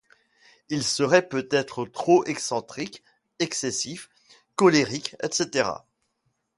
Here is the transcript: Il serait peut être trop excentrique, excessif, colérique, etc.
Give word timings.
Il 0.69 0.83
serait 0.83 1.27
peut 1.29 1.47
être 1.51 1.85
trop 1.85 2.25
excentrique, 2.25 3.03
excessif, 3.37 4.09
colérique, 4.55 5.15
etc. 5.21 5.69